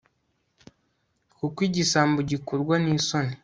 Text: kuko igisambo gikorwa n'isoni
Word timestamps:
kuko 1.37 1.59
igisambo 1.67 2.19
gikorwa 2.31 2.75
n'isoni 2.83 3.33